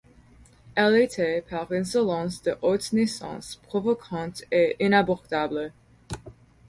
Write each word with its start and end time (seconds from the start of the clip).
Elle 0.73 0.95
était, 0.97 1.45
par 1.47 1.71
insolence 1.71 2.41
de 2.41 2.55
haute 2.63 2.91
naissance, 2.91 3.57
provocante 3.57 4.43
et 4.51 4.75
inabordable. 4.83 5.71